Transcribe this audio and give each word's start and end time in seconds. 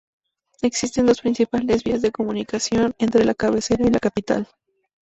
Existen 0.63 1.05
dos 1.05 1.21
principales 1.21 1.83
vías 1.83 2.01
de 2.01 2.11
comunicación 2.11 2.95
entre 2.97 3.23
la 3.23 3.35
cabecera 3.35 3.85
y 3.85 3.91
la 3.91 3.99
capital. 3.99 4.47